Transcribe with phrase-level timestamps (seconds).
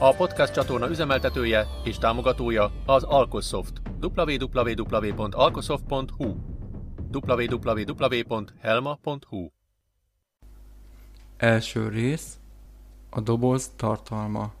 [0.00, 3.80] A podcast csatorna üzemeltetője és támogatója az Alkosoft.
[4.00, 6.34] www.alkosoft.hu
[7.12, 9.48] www.helma.hu
[11.36, 12.38] Első rész
[13.10, 14.52] a doboz tartalma.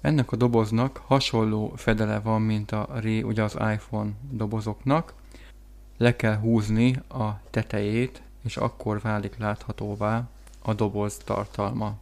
[0.00, 5.14] Ennek a doboznak hasonló fedele van, mint a ré, ugye az iPhone dobozoknak.
[5.96, 10.28] Le kell húzni a tetejét, és akkor válik láthatóvá
[10.62, 11.94] a doboz tartalma.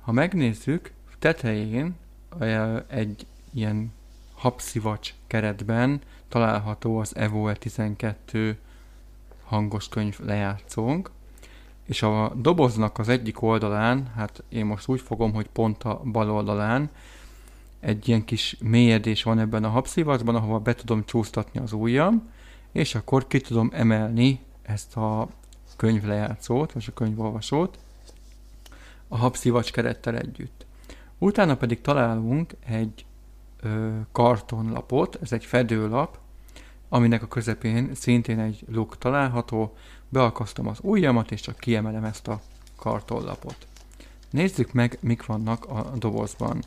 [0.00, 1.96] Ha megnézzük, tetején
[2.86, 3.92] egy ilyen
[4.34, 8.58] habszivacs keretben található az Evo 12
[9.44, 11.10] hangos könyv lejátszónk,
[11.84, 16.30] és a doboznak az egyik oldalán, hát én most úgy fogom, hogy pont a bal
[16.30, 16.90] oldalán,
[17.80, 22.30] egy ilyen kis mélyedés van ebben a habszivacsban, ahova be tudom csúsztatni az ujjam,
[22.72, 25.28] és akkor ki tudom emelni ezt a
[25.76, 27.78] könyvlejátszót, vagy a könyvolvasót
[29.08, 30.57] a habszivacs kerettel együtt.
[31.18, 33.06] Utána pedig találunk egy
[33.60, 36.18] ö, kartonlapot, ez egy fedőlap,
[36.88, 39.76] aminek a közepén szintén egy luk található,
[40.08, 42.40] beakasztom az ujjamat, és csak kiemelem ezt a
[42.76, 43.66] kartonlapot.
[44.30, 46.62] Nézzük meg, mik vannak a dobozban.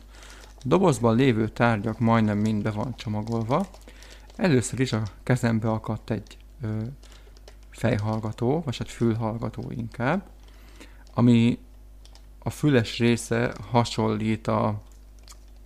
[0.56, 3.66] A dobozban lévő tárgyak majdnem mind be van csomagolva.
[4.36, 6.78] Először is a kezembe akadt egy ö,
[7.70, 10.22] fejhallgató, vagy hát fülhallgató inkább,
[11.14, 11.58] ami
[12.42, 14.80] a füles része hasonlít a,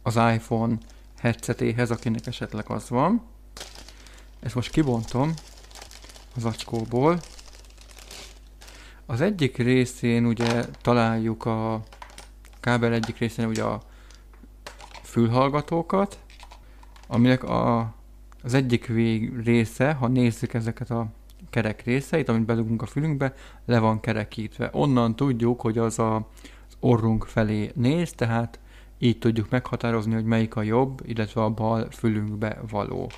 [0.03, 0.79] az iPhone
[1.19, 3.23] headsetéhez, akinek esetleg az van.
[4.41, 5.35] Ezt most kibontom
[6.37, 7.21] az acskóból.
[9.07, 11.83] Az egyik részén ugye találjuk a
[12.61, 13.83] kábel egyik részén ugye a
[15.03, 16.19] fülhallgatókat,
[17.07, 17.95] aminek a,
[18.43, 21.07] az egyik vég része, ha nézzük ezeket a
[21.51, 23.35] kerek részeit, amit bedugunk a fülünkbe,
[23.65, 24.71] le van kerekítve.
[24.73, 26.29] Onnan tudjuk, hogy az a
[26.81, 28.59] orrunk felé néz, tehát
[28.99, 33.11] így tudjuk meghatározni, hogy melyik a jobb, illetve a bal fülünkbe való.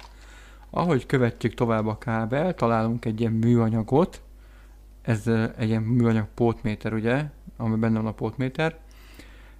[0.71, 4.23] Ahogy követjük tovább a kábel, találunk egy ilyen műanyagot,
[5.03, 5.27] ez
[5.57, 7.25] egy ilyen műanyag pótméter, ugye,
[7.57, 8.79] ami benne van a pótméter,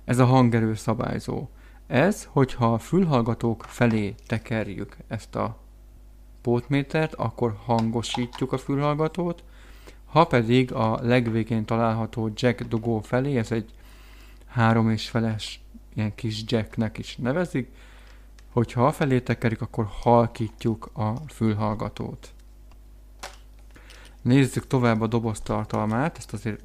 [0.05, 1.49] ez a hangerő szabályzó.
[1.87, 5.59] Ez, hogyha a fülhallgatók felé tekerjük ezt a
[6.41, 9.45] pótmétert, akkor hangosítjuk a fülhallgatót,
[10.05, 13.71] ha pedig a legvégén található jack dugó felé, ez egy
[14.49, 15.61] három és feles
[15.95, 17.71] ilyen kis jacknek is nevezik,
[18.53, 22.33] hogyha afelé tekerik, akkor halkítjuk a fülhallgatót.
[24.23, 26.61] Nézzük tovább a doboz tartalmát, ezt azért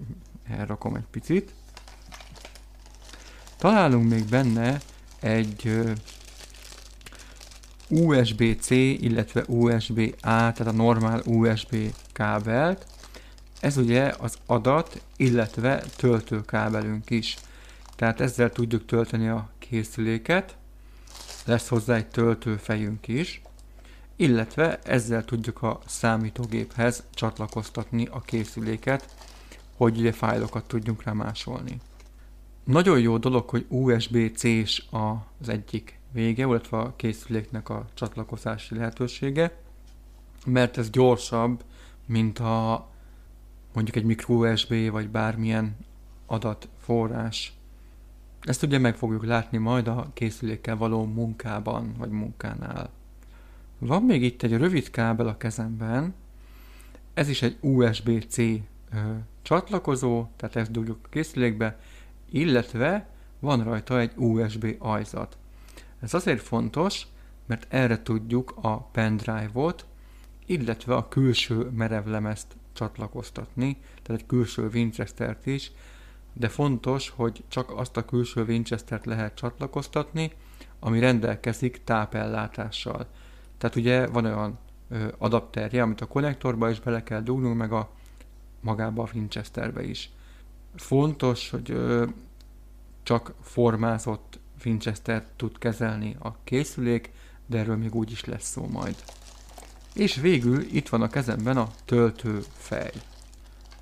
[0.49, 1.53] elrakom egy picit.
[3.57, 4.79] Találunk még benne
[5.19, 5.81] egy
[7.89, 11.75] USB-C, illetve USB-A, tehát a normál USB
[12.11, 12.85] kábelt.
[13.59, 17.37] Ez ugye az adat, illetve töltőkábelünk is
[18.03, 20.57] tehát ezzel tudjuk tölteni a készüléket,
[21.45, 23.41] lesz hozzá egy töltőfejünk is,
[24.15, 29.15] illetve ezzel tudjuk a számítógéphez csatlakoztatni a készüléket,
[29.77, 31.31] hogy ugye fájlokat tudjunk rá.
[32.63, 39.57] Nagyon jó dolog, hogy USB-C-s az egyik vége, illetve a készüléknek a csatlakozási lehetősége,
[40.45, 41.63] mert ez gyorsabb,
[42.05, 42.89] mint a
[43.73, 45.77] mondjuk egy micro USB vagy bármilyen
[46.25, 47.53] adatforrás
[48.43, 52.89] ezt ugye meg fogjuk látni majd a készülékkel való munkában, vagy munkánál.
[53.79, 56.13] Van még itt egy rövid kábel a kezemben,
[57.13, 58.37] ez is egy USB-C
[59.41, 61.79] csatlakozó, tehát ezt dugjuk a készülékbe,
[62.29, 63.07] illetve
[63.39, 65.37] van rajta egy USB ajzat.
[65.99, 67.07] Ez azért fontos,
[67.45, 69.85] mert erre tudjuk a pendrive-ot,
[70.45, 75.71] illetve a külső merevlemezt csatlakoztatni, tehát egy külső Winchester-t is,
[76.33, 80.31] de fontos, hogy csak azt a külső Winchester-t lehet csatlakoztatni,
[80.79, 83.07] ami rendelkezik tápellátással.
[83.57, 84.59] Tehát ugye van olyan
[84.89, 87.89] ö, adapterje, amit a konnektorba is bele kell dugnunk, meg a
[88.61, 90.11] magába a Winchesterbe is.
[90.75, 92.05] Fontos, hogy ö,
[93.03, 97.11] csak formázott Winchester tud kezelni a készülék,
[97.45, 98.95] de erről még úgy is lesz szó majd.
[99.93, 102.91] És végül itt van a kezemben a töltőfej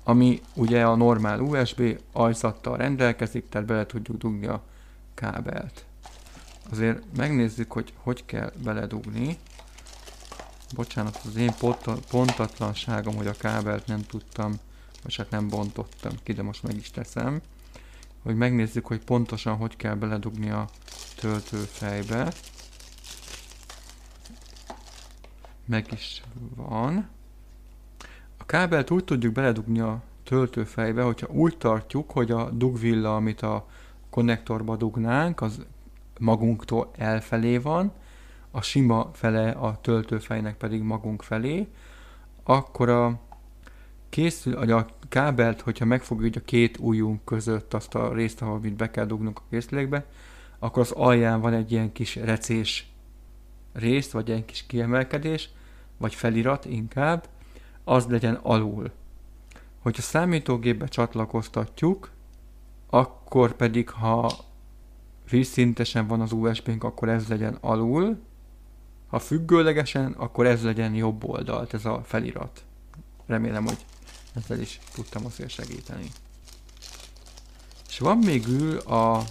[0.04, 4.62] ami ugye a normál USB ajzattal rendelkezik, tehát bele tudjuk dugni a
[5.14, 5.84] kábelt.
[6.70, 9.38] azért megnézzük, hogy hogy kell beledugni.
[10.74, 11.54] Bocsánat, az én
[12.10, 14.54] pontatlanságom, hogy a kábelt nem tudtam,
[15.02, 17.40] vagy hát nem bontottam ki, de most meg is teszem.
[18.22, 20.68] Hogy megnézzük, hogy pontosan hogy kell beledugni a
[21.16, 22.32] töltőfejbe.
[25.64, 26.22] Meg is
[26.56, 27.08] van.
[28.52, 33.66] Kábelt úgy tudjuk beledugni a töltőfejbe, hogyha úgy tartjuk, hogy a dugvilla, amit a
[34.10, 35.66] konnektorba dugnánk, az
[36.18, 37.92] magunktól elfelé van,
[38.50, 41.68] a sima fele a töltőfejnek pedig magunk felé,
[42.42, 43.20] akkor a
[44.08, 48.90] készül, vagy a kábelt, hogyha megfogjuk a két ujjunk között azt a részt, ahol be
[48.90, 50.06] kell dugnunk a készülékbe,
[50.58, 52.92] akkor az alján van egy ilyen kis recés
[53.72, 55.50] részt, vagy egy kis kiemelkedés,
[55.96, 57.26] vagy felirat inkább,
[57.84, 58.90] az legyen alul.
[59.80, 62.10] Hogyha számítógépbe csatlakoztatjuk,
[62.90, 64.32] akkor pedig, ha
[65.30, 68.18] vízszintesen van az USB-nk, akkor ez legyen alul,
[69.08, 72.64] ha függőlegesen, akkor ez legyen jobb oldalt, ez a felirat.
[73.26, 73.84] Remélem, hogy
[74.34, 76.10] ezzel is tudtam azért segíteni.
[77.88, 79.24] És van még ül a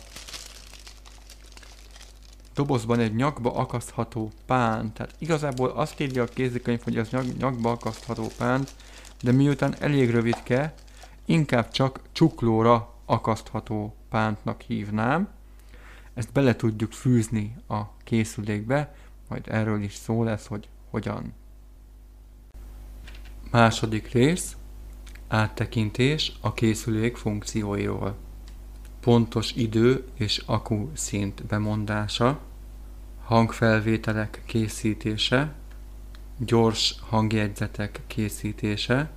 [2.54, 4.94] dobozban egy nyakba akasztható pán.
[4.94, 8.72] Tehát igazából azt írja a kézikönyv, hogy ez nyak, nyakba akasztható pánt,
[9.22, 10.74] de miután elég rövidke,
[11.26, 15.30] inkább csak csuklóra akasztható pántnak hívnám.
[16.14, 18.96] Ezt bele tudjuk fűzni a készülékbe,
[19.30, 21.34] majd erről is szó lesz, hogy hogyan.
[23.52, 24.56] Második rész.
[25.28, 28.16] Áttekintés a készülék funkcióiról.
[29.02, 32.40] Pontos idő és akku szint bemondása,
[33.24, 35.54] hangfelvételek készítése,
[36.38, 39.12] gyors hangjegyzetek készítése,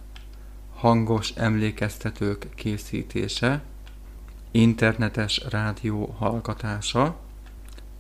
[0.75, 3.63] hangos emlékeztetők készítése,
[4.51, 7.17] internetes rádió hallgatása,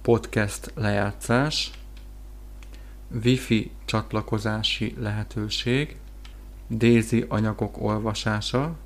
[0.03, 1.71] podcast lejátszás,
[3.25, 5.97] wifi csatlakozási lehetőség,
[6.71, 8.77] Daisy anyagok olvasása,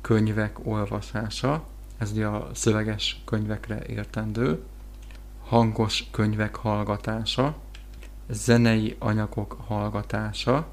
[0.00, 1.66] könyvek olvasása,
[2.00, 4.62] ez ugye a szöveges könyvekre értendő,
[5.44, 7.56] hangos könyvek hallgatása,
[8.28, 10.68] zenei anyagok hallgatása,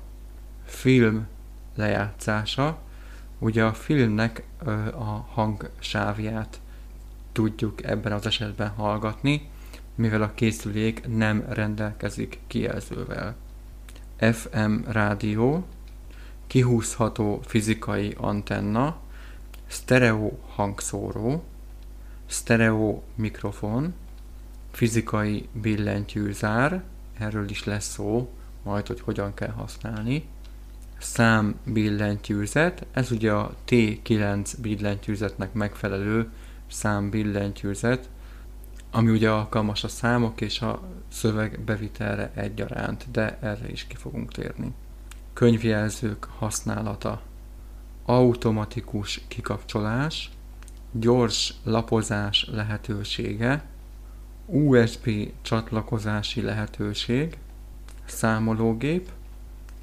[0.66, 1.28] film
[1.76, 2.78] lejátszása,
[3.40, 4.44] ugye a filmnek
[4.94, 6.60] a hangsávját
[7.32, 9.50] tudjuk ebben az esetben hallgatni,
[9.96, 13.36] mivel a készülék nem rendelkezik kijelzővel.
[14.18, 15.66] FM rádió,
[16.48, 18.98] kihúzható fizikai antenna,
[19.68, 21.44] stereo hangszóró,
[22.26, 23.94] stereo mikrofon,
[24.72, 26.84] fizikai billentyűzár,
[27.18, 28.30] erről is lesz szó,
[28.64, 30.28] majd, hogy hogyan kell használni,
[30.98, 36.32] szám billentyűzet, ez ugye a T9 billentyűzetnek megfelelő
[36.68, 38.10] szám billentyűzet,
[38.92, 40.82] ami ugye alkalmas a számok és a
[41.12, 44.74] szöveg bevitelre egyaránt, de erre is ki fogunk térni.
[45.34, 47.22] Könyvjelzők használata,
[48.10, 50.30] automatikus kikapcsolás,
[50.92, 53.66] gyors lapozás lehetősége,
[54.46, 55.10] USB
[55.42, 57.38] csatlakozási lehetőség,
[58.06, 59.10] számológép,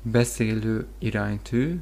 [0.02, 1.80] beszélő iránytű,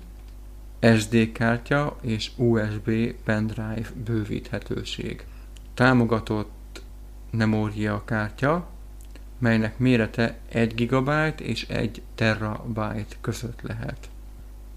[0.98, 2.90] SD kártya és USB
[3.24, 5.24] pendrive bővíthetőség.
[5.74, 6.82] Támogatott
[7.30, 8.68] memória kártya,
[9.38, 14.10] melynek mérete 1 GB és 1 terabyte között lehet.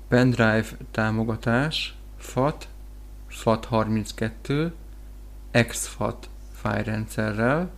[0.08, 2.68] Pendrive támogatás, FAT,
[3.30, 4.72] FAT32,
[5.52, 7.72] exFAT fájrendszerrel.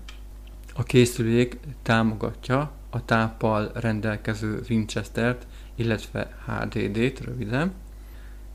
[0.76, 7.74] A készülék támogatja a táppal rendelkező Winchester-t, illetve HDD-t röviden.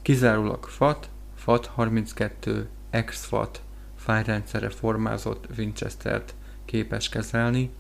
[0.03, 1.09] Kizárólag FAT,
[1.47, 3.63] FAT32, exFAT
[3.97, 7.71] fájrendszerre formázott Winchester-t képes kezelni,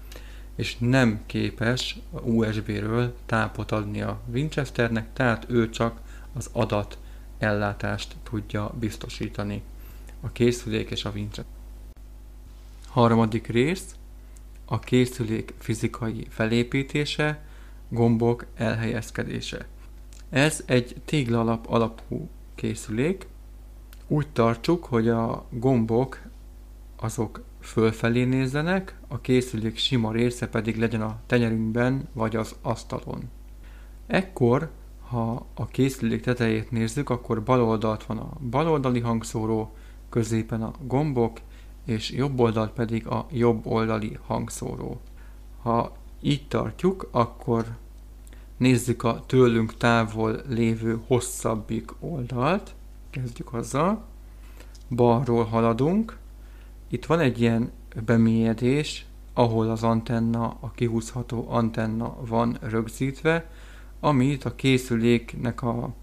[0.56, 6.00] és nem képes USB-ről tápot adni a Winchesternek, tehát ő csak
[6.32, 6.98] az adat
[7.38, 9.62] ellátást tudja biztosítani.
[10.20, 11.44] A készülék és a Winchester.
[12.88, 13.94] Harmadik rész,
[14.64, 17.44] a készülék fizikai felépítése,
[17.88, 19.66] gombok elhelyezkedése.
[20.30, 23.26] Ez egy téglalap alapú készülék.
[24.06, 26.20] Úgy tartsuk, hogy a gombok
[26.96, 33.30] azok fölfelé nézzenek, a készülék sima része pedig legyen a tenyerünkben vagy az asztalon.
[34.06, 39.74] Ekkor, ha a készülék tetejét nézzük, akkor bal oldalt van a baloldali hangszóró,
[40.08, 41.38] középen a gombok,
[41.84, 45.00] és jobb oldalt pedig a jobb oldali hangszóró.
[45.62, 47.66] Ha így tartjuk, akkor
[48.56, 52.74] nézzük a tőlünk távol lévő hosszabbik oldalt.
[53.10, 54.04] Kezdjük azzal.
[54.88, 56.18] Balról haladunk,
[56.92, 57.70] itt van egy ilyen
[58.04, 63.50] bemélyedés, ahol az antenna, a kihúzható antenna van rögzítve,
[64.00, 65.94] amit a készüléknek a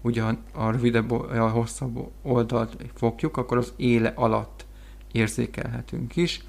[0.00, 0.22] ugye
[0.54, 4.66] a rövidebb, a hosszabb oldalt fogjuk, akkor az éle alatt
[5.12, 6.44] érzékelhetünk is.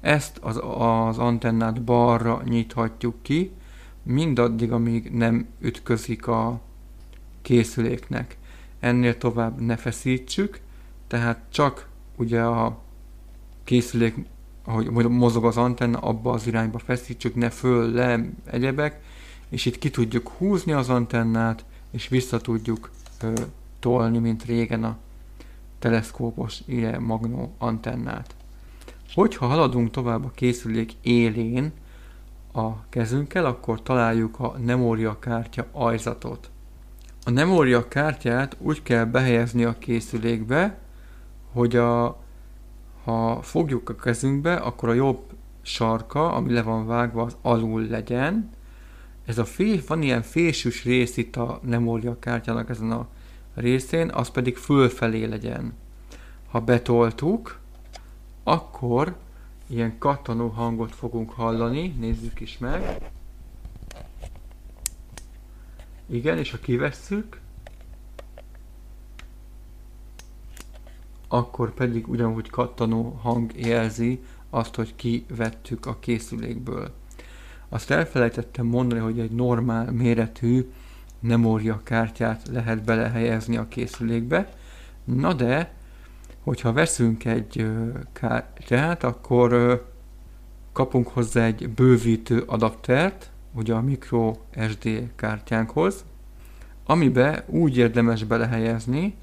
[0.00, 3.50] Ezt az, az antennát balra nyithatjuk ki,
[4.02, 6.60] mindaddig, amíg nem ütközik a
[7.42, 8.36] készüléknek.
[8.80, 10.60] Ennél tovább ne feszítsük,
[11.06, 12.81] tehát csak ugye a
[13.64, 14.16] készülék,
[14.64, 19.00] ahogy mozog az antenna, abba az irányba feszítsük, ne föl, le, egyebek,
[19.48, 22.90] és itt ki tudjuk húzni az antennát, és vissza tudjuk
[23.22, 23.32] ö,
[23.78, 24.96] tolni, mint régen a
[25.78, 28.34] teleszkópos ilyen magnó antennát.
[29.14, 31.72] Hogyha haladunk tovább a készülék élén
[32.52, 36.50] a kezünkkel, akkor találjuk a memória kártya ajzatot.
[37.24, 37.86] A memória
[38.58, 40.78] úgy kell behelyezni a készülékbe,
[41.52, 42.18] hogy a,
[43.04, 45.20] ha fogjuk a kezünkbe, akkor a jobb
[45.62, 48.50] sarka, ami le van vágva, az alul legyen.
[49.26, 53.08] Ez a fél, van ilyen fésűs rész itt a memória kártyának ezen a
[53.54, 55.74] részén, az pedig fölfelé legyen.
[56.50, 57.58] Ha betoltuk,
[58.42, 59.16] akkor
[59.66, 63.10] ilyen kattanó hangot fogunk hallani, nézzük is meg.
[66.06, 67.40] Igen, és ha kivesszük,
[71.32, 74.20] akkor pedig ugyanúgy kattanó hang jelzi
[74.50, 76.94] azt, hogy kivettük a készülékből.
[77.68, 80.70] Azt elfelejtettem mondani, hogy egy normál méretű
[81.20, 84.52] memória kártyát lehet belehelyezni a készülékbe.
[85.04, 85.74] Na de,
[86.40, 87.66] hogyha veszünk egy
[88.12, 89.80] kártyát, akkor
[90.72, 94.34] kapunk hozzá egy bővítő adaptert, ugye a micro
[94.70, 96.04] SD kártyánkhoz,
[96.86, 99.14] amibe úgy érdemes belehelyezni,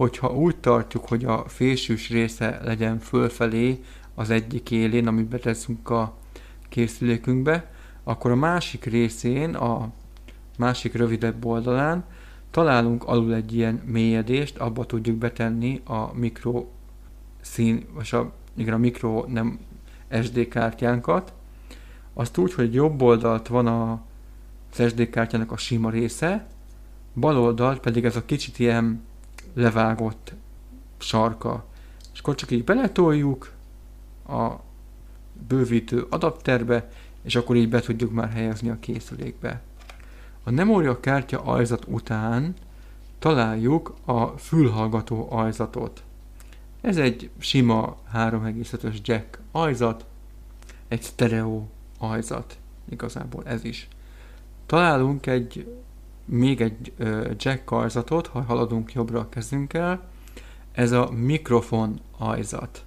[0.00, 3.80] hogyha úgy tartjuk, hogy a fésűs része legyen fölfelé
[4.14, 6.16] az egyik élén, amit beteszünk a
[6.68, 7.70] készülékünkbe,
[8.04, 9.92] akkor a másik részén, a
[10.58, 12.04] másik rövidebb oldalán
[12.50, 16.66] találunk alul egy ilyen mélyedést, abba tudjuk betenni a mikro
[17.40, 19.58] szín, vagy a, igen, a mikro nem
[20.22, 21.32] SD kártyánkat.
[22.14, 23.92] Azt úgy, hogy jobb oldalt van a,
[24.72, 26.46] az SD kártyának a sima része,
[27.14, 29.08] bal oldalt pedig ez a kicsit ilyen
[29.54, 30.34] levágott
[30.98, 31.64] sarka.
[32.12, 33.52] És akkor csak így beletoljuk
[34.28, 34.50] a
[35.48, 36.88] bővítő adapterbe,
[37.22, 39.62] és akkor így be tudjuk már helyezni a készülékbe.
[40.44, 42.54] A memória kártya ajzat után
[43.18, 46.02] találjuk a fülhallgató ajzatot.
[46.80, 50.04] Ez egy sima 3,5-ös jack ajzat,
[50.88, 51.64] egy stereo
[51.98, 53.88] ajzat, igazából ez is.
[54.66, 55.76] Találunk egy
[56.24, 56.92] még egy
[57.36, 60.08] jack ajzatot, ha haladunk jobbra a kezünkkel,
[60.72, 62.84] ez a mikrofon ajzat.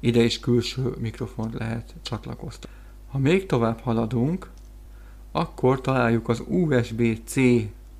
[0.00, 2.76] Ide is külső mikrofon lehet csatlakoztatni.
[3.06, 4.50] Ha még tovább haladunk,
[5.32, 7.34] akkor találjuk az USB-C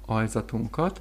[0.06, 1.00] ajzatunkat,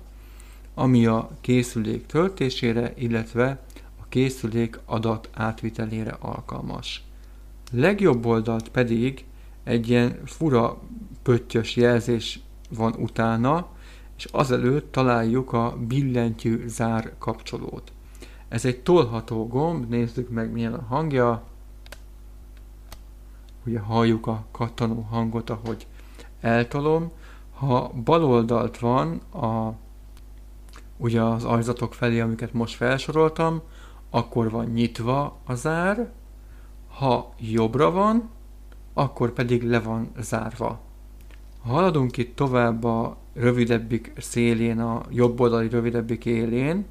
[0.74, 3.64] ami a készülék töltésére, illetve
[4.02, 7.04] a készülék adat átvitelére alkalmas.
[7.72, 9.26] Legjobb oldalt pedig
[9.64, 10.82] egy ilyen fura
[11.24, 13.68] pöttyös jelzés van utána,
[14.18, 17.92] és azelőtt találjuk a billentyű zár kapcsolót.
[18.48, 21.44] Ez egy tolható gomb, nézzük meg milyen a hangja.
[23.66, 25.88] Ugye halljuk a kattanó hangot, ahogy
[26.42, 27.12] eltolom.
[27.54, 29.74] Ha bal oldalt van a,
[30.98, 33.62] ugye az ajzatok felé, amiket most felsoroltam,
[34.10, 36.12] akkor van nyitva a zár,
[36.88, 38.30] ha jobbra van,
[38.94, 40.80] akkor pedig le van zárva.
[41.66, 46.86] Ha haladunk itt tovább a rövidebbik szélén, a jobb oldali rövidebbik élén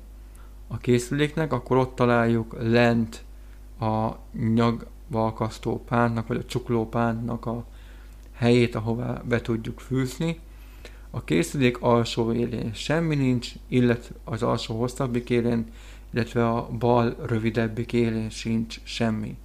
[0.68, 3.24] a készüléknek, akkor ott találjuk lent
[3.80, 4.10] a
[4.54, 7.64] nyagba akasztó pántnak, vagy a csukló pántnak a
[8.32, 10.40] helyét, ahová be tudjuk fűzni.
[11.10, 15.66] A készülék alsó élén semmi nincs, illetve az alsó hosszabbik élén,
[16.10, 19.36] illetve a bal rövidebbik élén sincs semmi.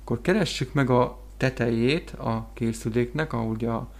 [0.00, 3.90] Akkor keressük meg a tetejét a készüléknek, ahogy a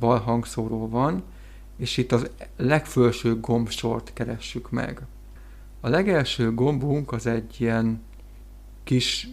[0.00, 1.22] bal hangszóró van,
[1.76, 5.06] és itt az legfelső gombsort keressük meg.
[5.80, 8.02] A legelső gombunk az egy ilyen
[8.84, 9.28] kis,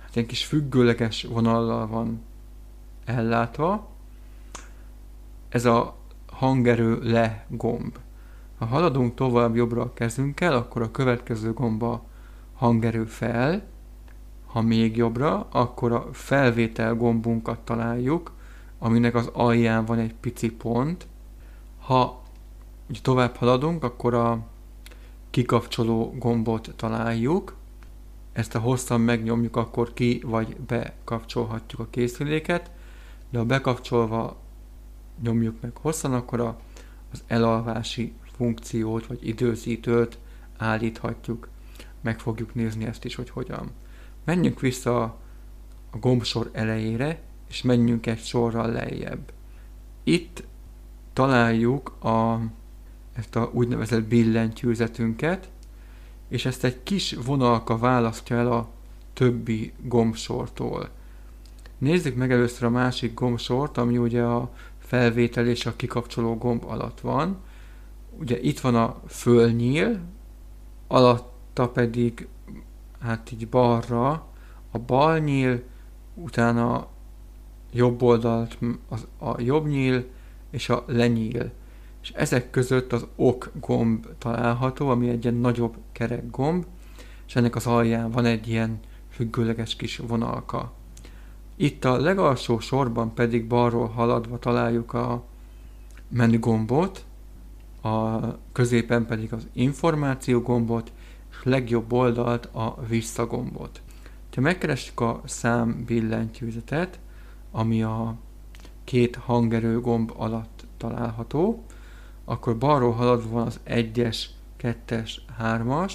[0.00, 2.22] hát ilyen kis függőleges vonallal van
[3.04, 3.88] ellátva.
[5.48, 7.98] Ez a hangerő le gomb.
[8.58, 12.04] Ha haladunk tovább jobbra a kezünkkel, akkor a következő gomba
[12.54, 13.62] hangerő fel,
[14.46, 18.32] ha még jobbra, akkor a felvétel gombunkat találjuk,
[18.78, 21.06] aminek az alján van egy pici pont.
[21.78, 22.22] Ha
[22.88, 24.46] ugye tovább haladunk, akkor a
[25.30, 27.56] kikapcsoló gombot találjuk.
[28.32, 32.70] ezt a hosszan megnyomjuk, akkor ki vagy bekapcsolhatjuk a készüléket,
[33.30, 34.36] de ha bekapcsolva
[35.22, 36.60] nyomjuk meg hosszan, akkor a,
[37.12, 40.18] az elalvási funkciót vagy időzítőt
[40.56, 41.48] állíthatjuk.
[42.00, 43.70] Meg fogjuk nézni ezt is, hogy hogyan.
[44.24, 45.02] Menjünk vissza
[45.90, 49.32] a gombsor elejére, és menjünk egy sorral lejjebb.
[50.04, 50.44] Itt
[51.12, 52.40] találjuk a,
[53.12, 55.50] ezt a úgynevezett billentyűzetünket,
[56.28, 58.68] és ezt egy kis vonalka választja el a
[59.12, 60.88] többi gombsortól.
[61.78, 67.00] Nézzük meg először a másik gombsort, ami ugye a felvétel és a kikapcsoló gomb alatt
[67.00, 67.36] van.
[68.18, 70.00] Ugye itt van a fölnyíl,
[70.86, 72.28] alatta pedig
[73.00, 74.26] hát így balra
[74.70, 75.62] a bal nyíl,
[76.14, 76.88] utána
[77.72, 78.58] jobb oldalt
[78.88, 80.04] az, a jobb nyíl
[80.50, 81.50] és a lenyíl.
[82.02, 86.66] És ezek között az ok gomb található, ami egy ilyen nagyobb kerek gomb,
[87.26, 90.72] és ennek az alján van egy ilyen függőleges kis vonalka.
[91.56, 95.24] Itt a legalsó sorban pedig balról haladva találjuk a
[96.08, 97.04] menü gombot,
[97.82, 98.18] a
[98.52, 100.92] középen pedig az információ gombot,
[101.30, 103.82] és legjobb oldalt a visszagombot.
[104.34, 106.98] Ha megkeressük a szám billentyűzetet,
[107.50, 108.14] ami a
[108.84, 111.64] két hangerő gomb alatt található,
[112.24, 114.24] akkor balról haladva van az 1-es,
[114.60, 115.10] 2-es,
[115.42, 115.92] 3-as,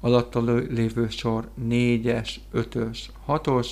[0.00, 3.68] alatta lévő sor 4-es, 5-ös, 6-os,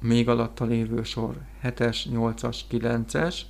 [0.00, 3.40] még alatta lévő sor 7-es, 8-as, 9-es,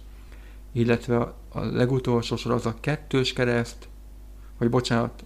[0.73, 1.17] illetve
[1.49, 3.89] a legutolsó sor az a kettős kereszt,
[4.59, 5.25] vagy bocsánat,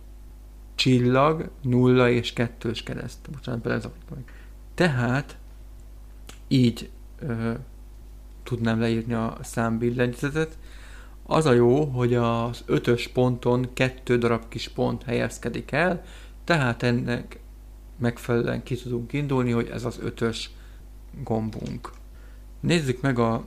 [0.74, 3.30] csillag, nulla és kettős kereszt.
[3.30, 4.24] Bocsánat, belezavarodtam.
[4.74, 5.38] Tehát
[6.48, 6.90] így
[7.20, 7.52] ö,
[8.42, 10.58] tudnám leírni a számbillentyűzetet.
[11.22, 16.04] Az a jó, hogy az ötös ponton kettő darab kis pont helyezkedik el,
[16.44, 17.38] tehát ennek
[17.96, 20.50] megfelelően ki tudunk indulni, hogy ez az ötös
[21.24, 21.90] gombunk.
[22.61, 23.46] Nézzük meg a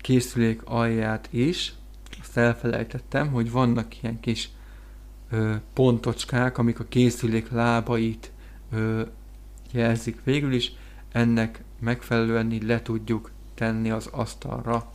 [0.00, 1.72] készülék alját is.
[2.20, 4.48] Azt elfelejtettem, hogy vannak ilyen kis
[5.30, 8.32] ö, pontocskák, amik a készülék lábait
[8.72, 9.02] ö,
[9.72, 10.72] jelzik végül is.
[11.12, 14.92] Ennek megfelelően így le tudjuk tenni az asztalra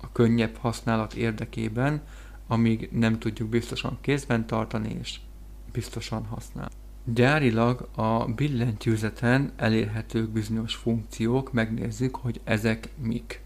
[0.00, 2.02] a könnyebb használat érdekében,
[2.46, 5.20] amíg nem tudjuk biztosan kézben tartani és
[5.72, 6.72] biztosan használni.
[7.04, 13.42] Gyárilag a billentyűzeten elérhetők bizonyos funkciók, megnézzük, hogy ezek mik.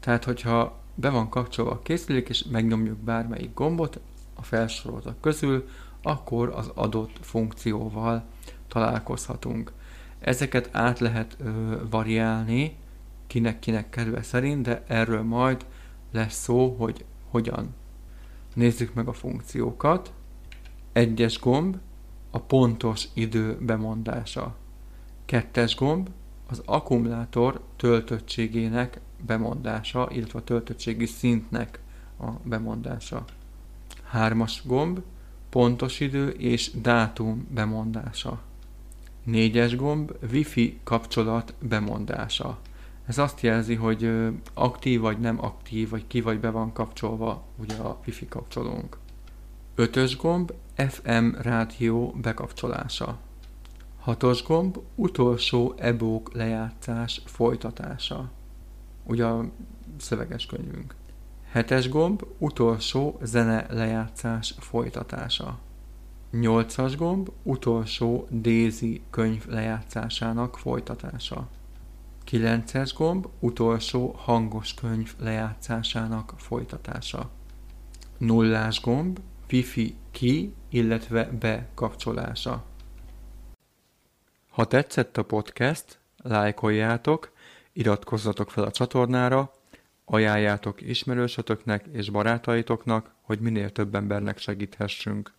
[0.00, 4.00] Tehát, hogyha be van kapcsolva a készülék, és megnyomjuk bármelyik gombot
[4.34, 5.68] a felsoroltak közül,
[6.02, 8.24] akkor az adott funkcióval
[8.68, 9.72] találkozhatunk.
[10.24, 12.76] Ezeket át lehet ö, variálni,
[13.26, 15.66] kinek-kinek kedve szerint, de erről majd
[16.12, 17.74] lesz szó, hogy hogyan.
[18.54, 20.12] Nézzük meg a funkciókat.
[20.92, 21.76] Egyes gomb,
[22.30, 24.56] a pontos idő bemondása.
[25.24, 26.08] Kettes gomb,
[26.48, 31.80] az akkumulátor töltöttségének bemondása, illetve a töltöttségi szintnek
[32.20, 33.24] a bemondása.
[34.04, 35.00] Hármas gomb,
[35.48, 38.42] pontos idő és dátum bemondása.
[39.24, 42.58] Négyes gomb, wifi kapcsolat bemondása.
[43.06, 44.10] Ez azt jelzi, hogy
[44.54, 48.98] aktív vagy nem aktív, vagy ki vagy be van kapcsolva ugye a wifi kapcsolónk.
[49.74, 53.18] Ötös gomb, FM rádió bekapcsolása.
[54.00, 58.30] Hatos gomb, utolsó ebók lejátszás folytatása.
[59.04, 59.50] Ugye a
[59.96, 60.94] szöveges könyvünk.
[61.50, 65.58] Hetes gomb, utolsó zene lejátszás folytatása.
[66.40, 71.48] Nyolcas gomb, utolsó Daisy könyv lejátszásának folytatása.
[72.24, 77.30] Kilences gomb, utolsó hangos könyv lejátszásának folytatása.
[78.18, 79.18] Nullás gomb,
[79.50, 82.64] Wi-Fi ki, illetve bekapcsolása.
[84.48, 87.32] Ha tetszett a podcast, lájkoljátok,
[87.72, 89.52] iratkozzatok fel a csatornára,
[90.04, 95.32] ajánljátok ismerősötöknek és barátaitoknak, hogy minél több embernek segíthessünk.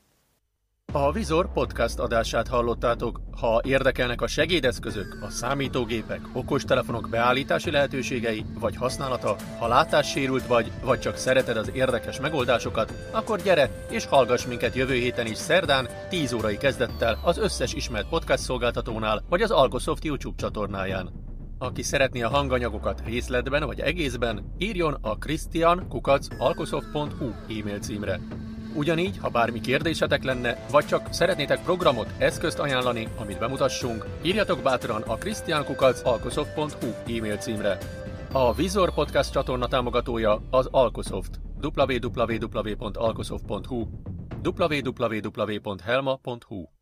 [0.98, 3.22] A Vizor podcast adását hallottátok.
[3.40, 11.00] Ha érdekelnek a segédeszközök, a számítógépek, okostelefonok beállítási lehetőségei vagy használata, ha látássérült vagy, vagy
[11.00, 16.34] csak szereted az érdekes megoldásokat, akkor gyere és hallgass minket jövő héten is szerdán 10
[16.34, 21.12] órai kezdettel az összes ismert podcast szolgáltatónál vagy az Algosoft YouTube csatornáján.
[21.58, 28.20] Aki szeretné a hanganyagokat részletben vagy egészben, írjon a christian.alkosoft.hu e-mail címre.
[28.76, 35.02] Ugyanígy, ha bármi kérdésetek lenne, vagy csak szeretnétek programot, eszközt ajánlani, amit bemutassunk, írjatok bátran
[35.02, 37.78] a christiankukac.alkosoft.hu e-mail címre.
[38.32, 41.40] A Vizor Podcast csatorna támogatója az Alkosoft.
[41.62, 43.88] www.alkosoft.hu
[44.44, 46.75] www.helma.hu